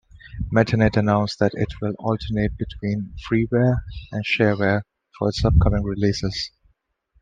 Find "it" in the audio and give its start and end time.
1.53-1.67